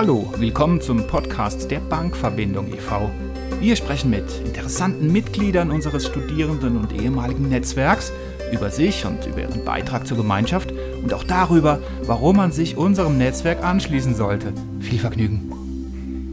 [0.00, 3.10] Hallo, willkommen zum Podcast der Bankverbindung e.V.
[3.58, 8.12] Wir sprechen mit interessanten Mitgliedern unseres Studierenden- und ehemaligen Netzwerks
[8.52, 10.72] über sich und über ihren Beitrag zur Gemeinschaft
[11.02, 14.52] und auch darüber, warum man sich unserem Netzwerk anschließen sollte.
[14.78, 15.50] Viel Vergnügen.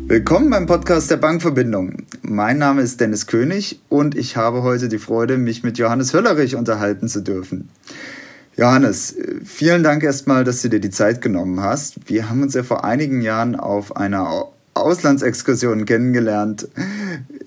[0.05, 2.04] Willkommen beim Podcast der Bankverbindung.
[2.21, 6.55] Mein Name ist Dennis König und ich habe heute die Freude, mich mit Johannes Höllerich
[6.55, 7.70] unterhalten zu dürfen.
[8.57, 12.09] Johannes, vielen Dank erstmal, dass du dir die Zeit genommen hast.
[12.09, 16.68] Wir haben uns ja vor einigen Jahren auf einer Auslandsexkursion kennengelernt.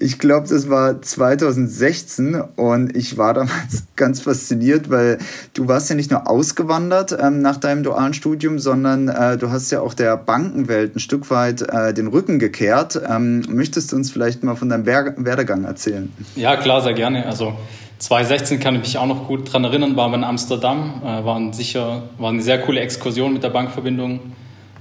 [0.00, 5.18] Ich glaube, das war 2016 und ich war damals ganz fasziniert, weil
[5.52, 9.70] du warst ja nicht nur ausgewandert ähm, nach deinem dualen Studium, sondern äh, du hast
[9.70, 13.00] ja auch der Bankenwelt ein Stück weit äh, den Rücken gekehrt.
[13.06, 16.10] Ähm, möchtest du uns vielleicht mal von deinem Werdegang erzählen?
[16.34, 17.26] Ja, klar, sehr gerne.
[17.26, 17.54] Also
[17.98, 21.52] 2016 kann ich mich auch noch gut daran erinnern, waren wir in Amsterdam, äh, waren
[21.52, 24.20] sicher, war eine sehr coole Exkursion mit der Bankverbindung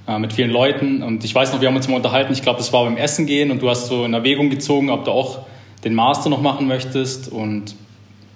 [0.07, 1.01] äh, mit vielen Leuten.
[1.01, 3.25] Und ich weiß noch, wir haben uns mal unterhalten, ich glaube, das war beim Essen
[3.25, 5.39] gehen und du hast so in Erwägung gezogen, ob du auch
[5.83, 7.27] den Master noch machen möchtest.
[7.31, 7.75] Und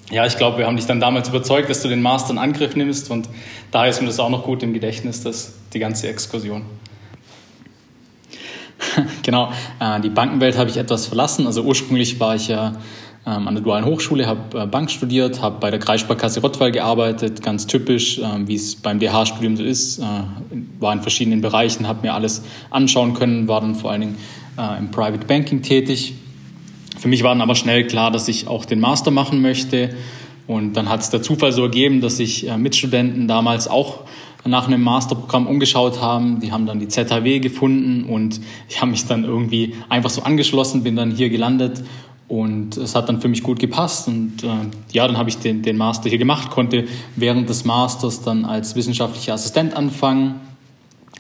[0.10, 2.76] ja, ich glaube, wir haben dich dann damals überzeugt, dass du den Master in Angriff
[2.76, 3.12] nimmst.
[3.12, 3.30] Und
[3.70, 6.64] daher ist mir das auch noch gut im Gedächtnis, dass die ganze Exkursion.
[9.24, 11.46] genau, äh, die Bankenwelt habe ich etwas verlassen.
[11.46, 12.74] Also ursprünglich war ich ja
[13.26, 17.44] ähm, an der Dualen Hochschule, habe äh, Bank studiert, habe bei der Kreissparkasse Rottweil gearbeitet,
[17.44, 20.04] ganz typisch, äh, wie es beim DH-Studium so ist, äh,
[20.80, 24.18] war in verschiedenen Bereichen, habe mir alles anschauen können, war dann vor allen Dingen
[24.58, 26.16] äh, im Private Banking tätig.
[26.98, 29.96] Für mich war dann aber schnell klar, dass ich auch den Master machen möchte
[30.48, 34.02] und dann hat es der Zufall so ergeben, dass sich äh, Mitstudenten damals auch
[34.44, 36.40] nach einem Masterprogramm umgeschaut haben.
[36.40, 40.82] Die haben dann die ZHW gefunden und ich habe mich dann irgendwie einfach so angeschlossen,
[40.82, 41.84] bin dann hier gelandet
[42.32, 44.08] und es hat dann für mich gut gepasst.
[44.08, 44.48] Und äh,
[44.94, 46.86] ja, dann habe ich den, den Master hier gemacht, konnte
[47.18, 50.40] während des Masters dann als wissenschaftlicher Assistent anfangen.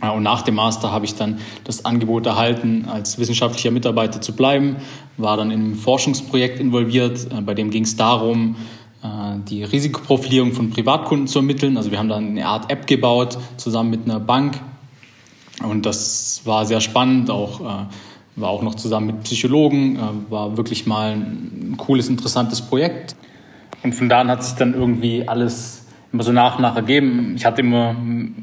[0.01, 4.33] Ja, und nach dem Master habe ich dann das Angebot erhalten, als wissenschaftlicher Mitarbeiter zu
[4.33, 4.77] bleiben,
[5.17, 8.55] war dann in einem Forschungsprojekt involviert, äh, bei dem ging es darum,
[9.03, 9.07] äh,
[9.49, 11.75] die Risikoprofilierung von Privatkunden zu ermitteln.
[11.75, 14.61] Also wir haben dann eine Art App gebaut, zusammen mit einer Bank.
[15.61, 17.85] Und das war sehr spannend, auch äh,
[18.35, 23.15] war auch noch zusammen mit Psychologen, äh, war wirklich mal ein cooles, interessantes Projekt.
[23.83, 27.33] Und von da an hat sich dann irgendwie alles immer so nach und nach ergeben.
[27.35, 27.95] Ich hatte immer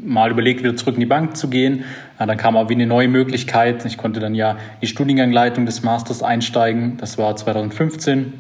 [0.03, 1.84] mal überlegt, wieder zurück in die Bank zu gehen.
[2.19, 3.84] Dann kam aber wie eine neue Möglichkeit.
[3.84, 6.97] Ich konnte dann ja die Studiengangleitung des Masters einsteigen.
[6.97, 8.32] Das war 2015.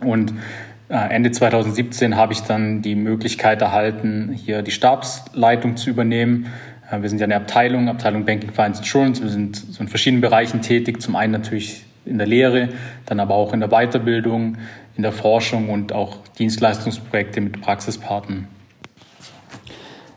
[0.00, 0.32] Und
[0.88, 6.48] äh, Ende 2017 habe ich dann die Möglichkeit erhalten, hier die Stabsleitung zu übernehmen äh,
[6.90, 9.22] wir sind ja eine Abteilung, Abteilung Banking Finance Insurance.
[9.22, 11.02] Wir sind so in verschiedenen Bereichen tätig.
[11.02, 12.68] Zum einen natürlich in der Lehre,
[13.06, 14.56] dann aber auch in der Weiterbildung,
[14.96, 18.46] in der Forschung und auch Dienstleistungsprojekte mit Praxispartnern.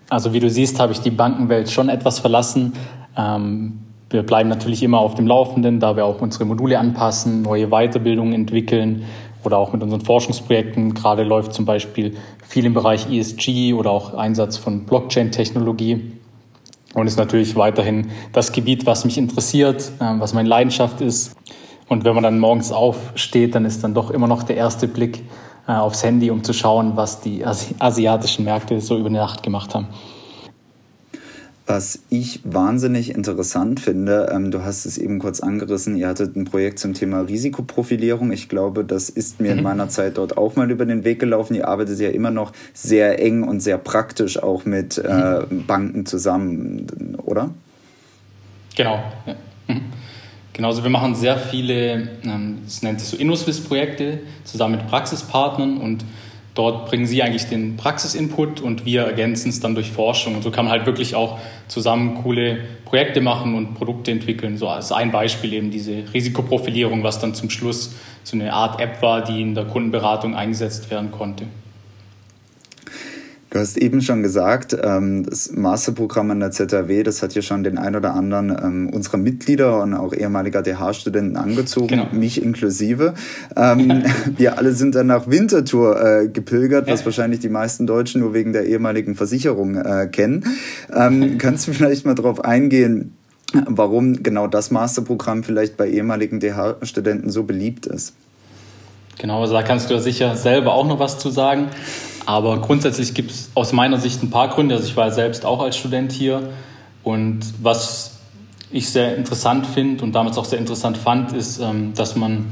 [0.10, 2.74] Also wie du siehst, habe ich die Bankenwelt schon etwas verlassen.
[3.18, 3.80] Ähm,
[4.10, 8.34] wir bleiben natürlich immer auf dem Laufenden, da wir auch unsere Module anpassen, neue Weiterbildungen
[8.34, 9.06] entwickeln
[9.44, 10.96] oder auch mit unseren Forschungsprojekten.
[10.96, 12.16] Gerade läuft zum Beispiel
[12.48, 16.19] viel im Bereich ESG oder auch Einsatz von Blockchain-Technologie.
[16.94, 21.36] Und ist natürlich weiterhin das Gebiet, was mich interessiert, ähm, was meine Leidenschaft ist.
[21.88, 25.24] Und wenn man dann morgens aufsteht, dann ist dann doch immer noch der erste Blick
[25.68, 29.88] äh, aufs Handy, um zu schauen, was die asiatischen Märkte so über Nacht gemacht haben.
[31.70, 36.46] Was ich wahnsinnig interessant finde, ähm, du hast es eben kurz angerissen, ihr hattet ein
[36.46, 38.32] Projekt zum Thema Risikoprofilierung.
[38.32, 39.60] Ich glaube, das ist mir mhm.
[39.60, 41.54] in meiner Zeit dort auch mal über den Weg gelaufen.
[41.54, 45.68] Ihr arbeitet ja immer noch sehr eng und sehr praktisch auch mit äh, mhm.
[45.68, 46.88] Banken zusammen,
[47.24, 47.52] oder?
[48.76, 49.04] Genau.
[49.28, 49.36] Ja.
[49.68, 49.82] Mhm.
[50.54, 56.04] Genauso, wir machen sehr viele, ähm, es nennt sich so InnoSwiss-Projekte zusammen mit Praxispartnern und
[56.60, 60.36] Dort bringen sie eigentlich den Praxisinput und wir ergänzen es dann durch Forschung.
[60.36, 61.40] Und so kann man halt wirklich auch
[61.70, 64.58] zusammen coole Projekte machen und Produkte entwickeln.
[64.58, 69.02] So als ein Beispiel eben diese Risikoprofilierung, was dann zum Schluss so eine Art App
[69.02, 71.46] war, die in der Kundenberatung eingesetzt werden konnte.
[73.52, 77.64] Du hast eben schon gesagt, ähm, das Masterprogramm an der ZHW, das hat ja schon
[77.64, 82.08] den ein oder anderen ähm, unserer Mitglieder und auch ehemaliger DH-Studenten angezogen, genau.
[82.12, 83.16] mich inklusive.
[83.56, 84.04] Ähm,
[84.38, 88.54] wir alle sind dann nach Winterthur äh, gepilgert, was wahrscheinlich die meisten Deutschen nur wegen
[88.54, 90.46] der ehemaligen Versicherung äh, kennen.
[91.40, 93.16] kannst du vielleicht mal darauf eingehen,
[93.66, 98.14] warum genau das Masterprogramm vielleicht bei ehemaligen DH-Studenten so beliebt ist?
[99.18, 101.68] Genau, also da kannst du sicher selber auch noch was zu sagen.
[102.30, 104.76] Aber grundsätzlich gibt es aus meiner Sicht ein paar Gründe.
[104.76, 106.50] Also ich war selbst auch als Student hier
[107.02, 108.20] und was
[108.70, 112.46] ich sehr interessant finde und damals auch sehr interessant fand, ist, ähm, dass man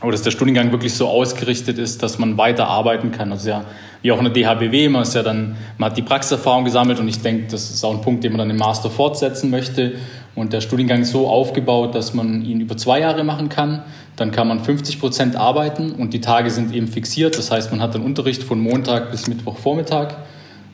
[0.00, 3.30] oder dass der Studiengang wirklich so ausgerichtet ist, dass man weiter arbeiten kann.
[3.32, 3.66] Also ja,
[4.00, 7.06] wie auch in der DHBW, man ist ja dann, man hat die Praxiserfahrung gesammelt und
[7.06, 9.96] ich denke, das ist auch ein Punkt, den man dann im Master fortsetzen möchte.
[10.34, 13.82] Und der Studiengang ist so aufgebaut, dass man ihn über zwei Jahre machen kann.
[14.16, 17.36] Dann kann man 50 Prozent arbeiten und die Tage sind eben fixiert.
[17.36, 20.14] Das heißt, man hat dann Unterricht von Montag bis Mittwochvormittag.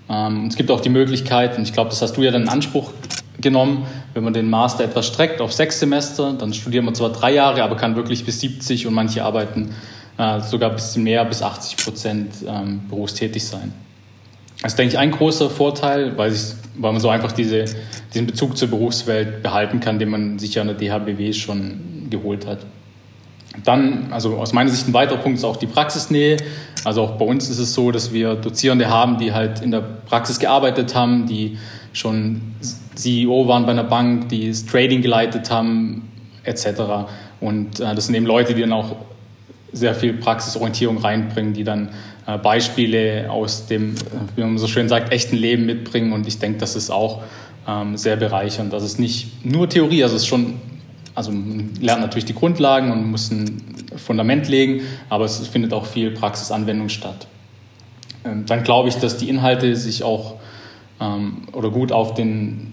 [0.08, 2.48] Ähm, es gibt auch die Möglichkeit, und ich glaube, das hast du ja dann in
[2.48, 2.92] Anspruch
[3.40, 7.34] genommen, wenn man den Master etwas streckt auf sechs Semester, dann studiert man zwar drei
[7.34, 9.74] Jahre, aber kann wirklich bis 70 und manche arbeiten
[10.18, 13.72] äh, sogar ein bisschen mehr, bis 80 Prozent ähm, berufstätig sein.
[14.62, 16.40] Das ist, denke ich, ein großer Vorteil, weil, ich,
[16.76, 17.64] weil man so einfach diese,
[18.12, 22.46] diesen Bezug zur Berufswelt behalten kann, den man sich ja an der DHBW schon geholt
[22.46, 22.66] hat.
[23.64, 26.36] Dann, also aus meiner Sicht ein weiterer Punkt ist auch die Praxisnähe.
[26.84, 29.80] Also auch bei uns ist es so, dass wir Dozierende haben, die halt in der
[29.80, 31.58] Praxis gearbeitet haben, die
[31.92, 32.40] schon
[32.94, 36.08] CEO waren bei einer Bank, die das Trading geleitet haben,
[36.44, 36.66] etc.
[37.40, 38.96] Und äh, das sind eben Leute, die dann auch
[39.78, 41.90] sehr viel Praxisorientierung reinbringen, die dann
[42.26, 43.94] äh, Beispiele aus dem,
[44.36, 46.12] wie man so schön sagt, echten Leben mitbringen.
[46.12, 47.22] Und ich denke, das ist auch
[47.66, 48.72] ähm, sehr bereichernd.
[48.72, 50.54] Das ist nicht nur Theorie, also es ist schon
[51.18, 53.60] also man lernt natürlich die Grundlagen und muss ein
[53.96, 57.26] Fundament legen, aber es findet auch viel Praxisanwendung statt.
[58.24, 60.36] Ähm, dann glaube ich, dass die Inhalte sich auch
[61.00, 62.72] ähm, oder gut auf den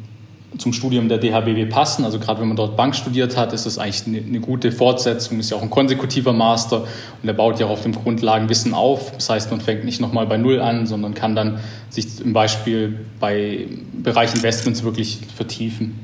[0.58, 2.06] zum Studium der DHBW passen.
[2.06, 5.40] Also gerade wenn man dort Bank studiert hat, ist das eigentlich eine, eine, gute Fortsetzung,
[5.40, 9.12] ist ja auch ein konsekutiver Master und der baut ja auch auf dem Grundlagenwissen auf.
[9.12, 11.60] Das heißt, man fängt nicht nochmal bei Null an, sondern kann dann
[11.90, 16.00] sich zum Beispiel bei Bereich Investments wirklich vertiefen.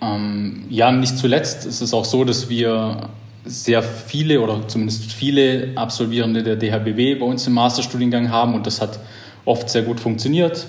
[0.00, 3.08] Ähm, ja, nicht zuletzt ist es auch so, dass wir
[3.44, 8.80] sehr viele oder zumindest viele Absolvierende der DHBW bei uns im Masterstudiengang haben und das
[8.80, 8.98] hat
[9.44, 10.66] oft sehr gut funktioniert,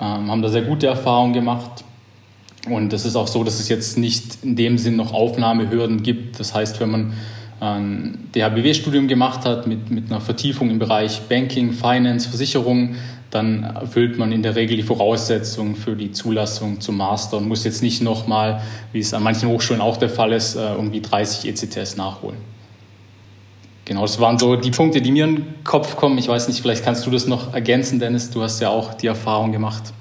[0.00, 1.84] ähm, haben da sehr gute Erfahrungen gemacht.
[2.68, 6.40] Und es ist auch so, dass es jetzt nicht in dem Sinn noch Aufnahmehürden gibt.
[6.40, 7.12] Das heißt, wenn man
[7.60, 12.96] ein DHBW-Studium gemacht hat mit, mit einer Vertiefung im Bereich Banking, Finance, Versicherung,
[13.30, 17.64] dann erfüllt man in der Regel die Voraussetzungen für die Zulassung zum Master und muss
[17.64, 18.62] jetzt nicht nochmal,
[18.92, 22.53] wie es an manchen Hochschulen auch der Fall ist, äh, irgendwie 30 ECTS nachholen.
[23.84, 26.16] Genau, das waren so die Punkte, die mir in den Kopf kommen.
[26.16, 28.30] Ich weiß nicht, vielleicht kannst du das noch ergänzen, Dennis.
[28.30, 29.92] Du hast ja auch die Erfahrung gemacht.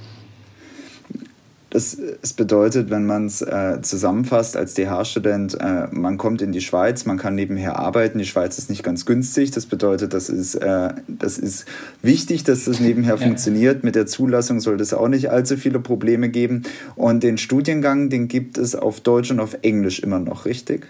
[1.69, 6.61] Das, es bedeutet, wenn man es äh, zusammenfasst als DH-Student, äh, man kommt in die
[6.61, 8.19] Schweiz, man kann nebenher arbeiten.
[8.19, 9.49] Die Schweiz ist nicht ganz günstig.
[9.49, 11.65] Das bedeutet, das ist, äh, das ist
[12.03, 13.17] wichtig, dass das nebenher ja.
[13.17, 13.83] funktioniert.
[13.83, 16.61] Mit der Zulassung sollte es auch nicht allzu viele Probleme geben.
[16.95, 20.87] Und den Studiengang, den gibt es auf Deutsch und auf Englisch immer noch, richtig?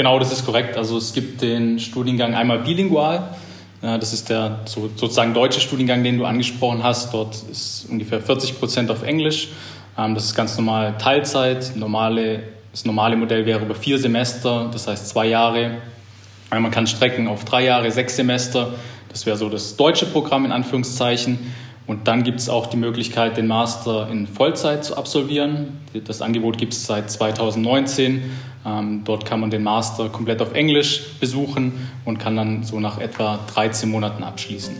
[0.00, 0.78] Genau, das ist korrekt.
[0.78, 3.34] Also es gibt den Studiengang einmal bilingual
[3.82, 7.12] das ist der sozusagen deutsche Studiengang, den du angesprochen hast.
[7.12, 9.48] Dort ist ungefähr 40 Prozent auf Englisch.
[9.98, 11.76] Ähm, das ist ganz normal Teilzeit.
[11.76, 15.82] Normale, das normale Modell wäre über vier Semester, das heißt zwei Jahre.
[16.50, 18.72] Man kann strecken auf drei Jahre, sechs Semester.
[19.10, 21.52] Das wäre so das deutsche Programm in Anführungszeichen.
[21.86, 25.80] Und dann gibt es auch die Möglichkeit, den Master in Vollzeit zu absolvieren.
[26.06, 28.30] Das Angebot gibt es seit 2019 ähm,
[28.64, 33.38] dort kann man den Master komplett auf Englisch besuchen und kann dann so nach etwa
[33.54, 34.74] 13 Monaten abschließen.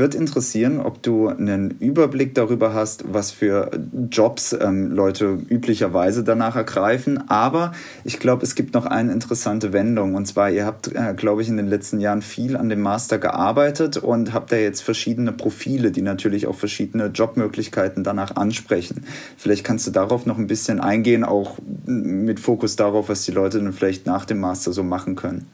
[0.00, 3.70] Würde interessieren, ob du einen Überblick darüber hast, was für
[4.10, 7.28] Jobs ähm, Leute üblicherweise danach ergreifen.
[7.30, 10.14] Aber ich glaube, es gibt noch eine interessante Wendung.
[10.14, 13.18] Und zwar, ihr habt, äh, glaube ich, in den letzten Jahren viel an dem Master
[13.18, 19.04] gearbeitet und habt da jetzt verschiedene Profile, die natürlich auch verschiedene Jobmöglichkeiten danach ansprechen.
[19.36, 23.58] Vielleicht kannst du darauf noch ein bisschen eingehen, auch mit Fokus darauf, was die Leute
[23.58, 25.46] dann vielleicht nach dem Master so machen können.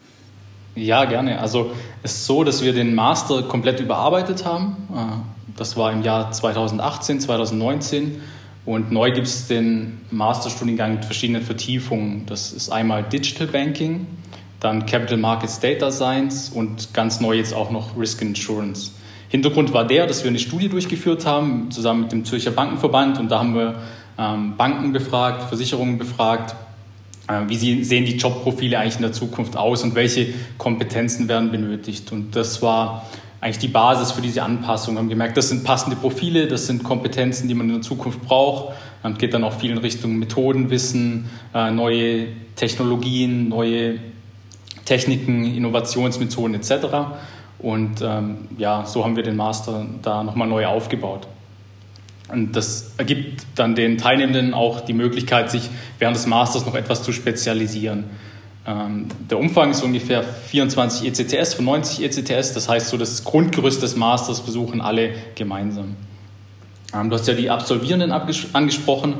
[0.77, 1.41] Ja, gerne.
[1.41, 4.77] Also es ist so, dass wir den Master komplett überarbeitet haben.
[4.95, 8.21] Äh, das war im Jahr 2018, 2019.
[8.67, 12.27] Und neu gibt es den Masterstudiengang mit verschiedenen Vertiefungen.
[12.27, 14.07] Das ist einmal Digital Banking,
[14.61, 18.91] dann Capital Markets Data Science und ganz neu jetzt auch noch Risk Insurance.
[19.29, 23.19] Hintergrund war der, dass wir eine Studie durchgeführt haben, zusammen mit dem Zürcher Bankenverband.
[23.19, 23.77] Und da haben wir
[24.19, 26.55] ähm, Banken befragt, Versicherungen befragt,
[27.29, 30.29] äh, wie sehen die Jobprofile eigentlich in der Zukunft aus und welche
[30.59, 32.13] Kompetenzen werden benötigt.
[32.13, 33.07] Und das war
[33.41, 34.95] eigentlich die Basis für diese Anpassung.
[34.95, 38.23] Wir haben gemerkt, das sind passende Profile, das sind Kompetenzen, die man in der Zukunft
[38.23, 38.75] braucht.
[39.03, 43.99] Man geht dann auch viel in Richtung Methodenwissen, äh, neue Technologien, neue
[44.85, 46.87] Techniken, Innovationsmethoden etc.
[47.59, 51.27] Und ähm, ja, so haben wir den Master da nochmal neu aufgebaut.
[52.29, 55.69] Und das ergibt dann den Teilnehmenden auch die Möglichkeit, sich
[55.99, 58.05] während des Masters noch etwas zu spezialisieren.
[58.67, 63.81] Ähm, der Umfang ist ungefähr 24 ECTS von 90 ECTS, das heißt so das Grundgerüst
[63.81, 65.95] des Masters besuchen alle gemeinsam.
[66.93, 69.15] Ähm, du hast ja die Absolvierenden angesprochen.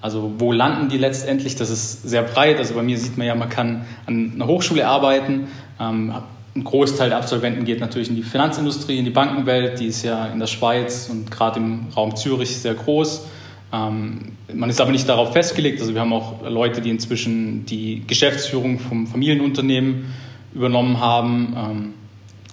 [0.00, 1.54] Also wo landen die letztendlich?
[1.54, 2.58] Das ist sehr breit.
[2.58, 5.48] Also bei mir sieht man ja, man kann an einer Hochschule arbeiten.
[5.80, 6.12] Ähm,
[6.54, 9.80] ein Großteil der Absolventen geht natürlich in die Finanzindustrie, in die Bankenwelt.
[9.80, 13.26] Die ist ja in der Schweiz und gerade im Raum Zürich sehr groß.
[13.72, 15.80] Ähm, man ist aber nicht darauf festgelegt.
[15.80, 20.12] Also wir haben auch Leute, die inzwischen die Geschäftsführung vom Familienunternehmen
[20.54, 21.94] übernommen haben ähm,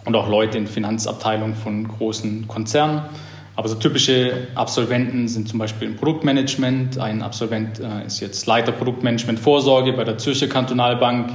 [0.06, 3.02] und auch Leute in Finanzabteilungen von großen Konzernen.
[3.58, 6.98] Aber so typische Absolventen sind zum Beispiel im Produktmanagement.
[6.98, 11.32] Ein Absolvent äh, ist jetzt Leiter Produktmanagement Vorsorge bei der Zürcher Kantonalbank.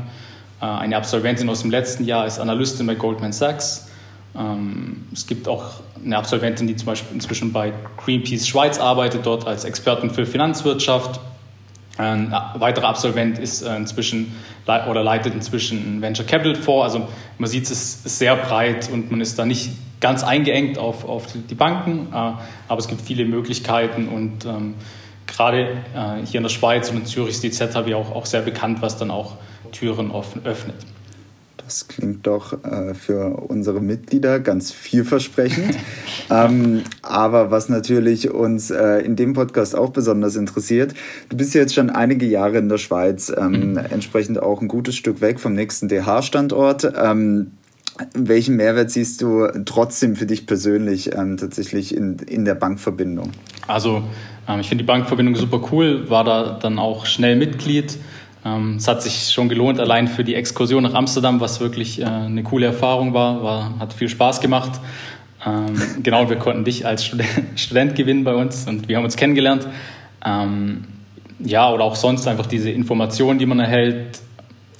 [0.65, 3.89] Äh, eine Absolventin aus dem letzten Jahr ist Analystin bei Goldman Sachs.
[4.37, 5.65] Ähm, es gibt auch
[6.03, 11.21] eine Absolventin, die zum Beispiel inzwischen bei Greenpeace Schweiz arbeitet, dort als Expertin für Finanzwirtschaft.
[11.97, 14.35] Ein weiterer Absolvent ist äh, inzwischen
[14.67, 16.85] oder leitet inzwischen ein Venture Capital vor.
[16.85, 17.07] Also
[17.39, 21.27] man sieht, es ist sehr breit und man ist da nicht ganz eingeengt auf, auf
[21.49, 24.75] die Banken, äh, aber es gibt viele Möglichkeiten und ähm,
[25.27, 28.43] gerade äh, hier in der Schweiz und in Zürich ist die ZHW auch, auch sehr
[28.43, 29.37] bekannt, was dann auch
[29.75, 30.77] Türen offen, öffnet.
[31.59, 35.77] Das klingt doch äh, für unsere Mitglieder ganz vielversprechend.
[36.31, 40.95] ähm, aber was natürlich uns äh, in dem Podcast auch besonders interessiert,
[41.31, 43.79] du bist jetzt schon einige Jahre in der Schweiz, ähm, mhm.
[43.79, 46.93] entsprechend auch ein gutes Stück weg vom nächsten DH-Standort.
[47.03, 47.53] Ähm,
[48.13, 53.31] welchen Mehrwert siehst du trotzdem für dich persönlich ähm, tatsächlich in, in der Bankverbindung?
[53.69, 54.03] Also
[54.49, 57.97] ähm, ich finde die Bankverbindung super cool, war da dann auch schnell Mitglied.
[58.45, 62.05] Ähm, es hat sich schon gelohnt, allein für die Exkursion nach Amsterdam, was wirklich äh,
[62.05, 64.81] eine coole Erfahrung war, war hat viel Spaß gemacht.
[65.47, 69.17] Ähm, genau, wir konnten dich als Student, Student, gewinnen bei uns und wir haben uns
[69.17, 69.67] kennengelernt.
[70.25, 70.85] Ähm,
[71.41, 74.19] ja, oder auch sonst einfach diese Informationen, die man erhält,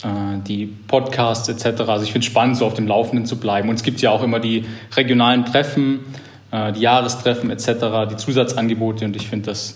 [0.03, 1.83] äh, die Podcasts etc.
[1.83, 3.69] Also ich finde es spannend, so auf dem Laufenden zu bleiben.
[3.69, 6.01] Und es gibt ja auch immer die regionalen Treffen,
[6.51, 9.75] äh, die Jahrestreffen etc., die Zusatzangebote und ich finde das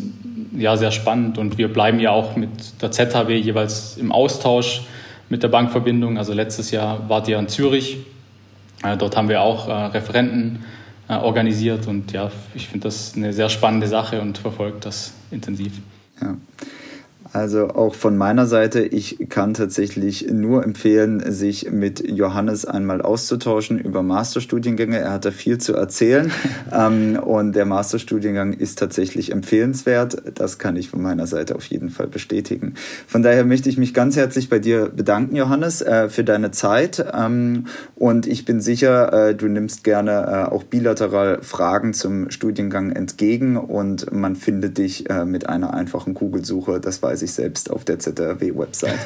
[0.59, 1.38] ja sehr spannend.
[1.38, 4.83] Und wir bleiben ja auch mit der ZHW jeweils im Austausch
[5.29, 6.19] mit der Bankverbindung.
[6.19, 7.99] Also letztes Jahr wart ihr in Zürich.
[8.83, 10.65] Äh, dort haben wir auch Referenten
[11.09, 15.73] organisiert und ja, ich finde das eine sehr spannende Sache und verfolge das intensiv.
[16.21, 16.37] Ja.
[17.32, 23.78] Also auch von meiner Seite, ich kann tatsächlich nur empfehlen, sich mit Johannes einmal auszutauschen
[23.78, 24.99] über Masterstudiengänge.
[24.99, 26.32] Er hat da viel zu erzählen
[26.73, 30.23] ähm, und der Masterstudiengang ist tatsächlich empfehlenswert.
[30.35, 32.75] Das kann ich von meiner Seite auf jeden Fall bestätigen.
[33.06, 37.04] Von daher möchte ich mich ganz herzlich bei dir bedanken, Johannes, äh, für deine Zeit
[37.12, 42.92] ähm, und ich bin sicher, äh, du nimmst gerne äh, auch bilateral Fragen zum Studiengang
[42.92, 46.80] entgegen und man findet dich äh, mit einer einfachen Kugelsuche.
[46.80, 48.98] Das weiß sich selbst auf der ZRW-Website.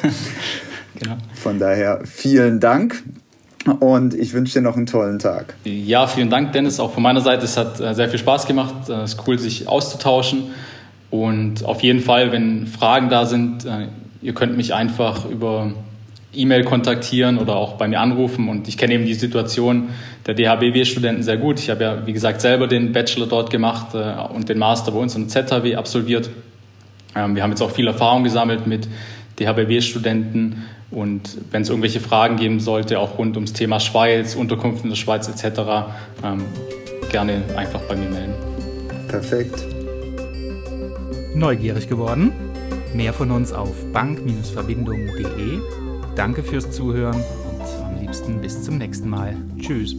[0.99, 1.17] genau.
[1.33, 3.03] Von daher vielen Dank.
[3.79, 5.55] Und ich wünsche dir noch einen tollen Tag.
[5.63, 6.79] Ja, vielen Dank, Dennis.
[6.79, 8.89] Auch von meiner Seite, es hat äh, sehr viel Spaß gemacht.
[8.89, 10.51] Äh, es ist cool, sich auszutauschen.
[11.09, 13.87] Und auf jeden Fall, wenn Fragen da sind, äh,
[14.21, 15.71] ihr könnt mich einfach über
[16.33, 18.49] E-Mail kontaktieren oder auch bei mir anrufen.
[18.49, 19.89] Und ich kenne eben die Situation
[20.25, 21.59] der DHBW-Studenten sehr gut.
[21.59, 25.15] Ich habe ja, wie gesagt, selber den Bachelor dort gemacht und den Master bei uns
[25.15, 26.31] in ZHW absolviert.
[27.15, 28.87] Ähm, wir haben jetzt auch viel Erfahrung gesammelt mit
[29.39, 34.89] DHBW-Studenten und wenn es irgendwelche Fragen geben sollte, auch rund ums Thema Schweiz, Unterkunft in
[34.89, 35.61] der Schweiz etc.,
[36.23, 36.45] ähm,
[37.11, 38.33] gerne einfach bei mir melden.
[39.07, 39.65] Perfekt.
[41.35, 42.31] Neugierig geworden?
[42.93, 45.59] Mehr von uns auf bank-verbindung.de.
[46.15, 49.35] Danke fürs Zuhören und am liebsten bis zum nächsten Mal.
[49.59, 49.95] Tschüss.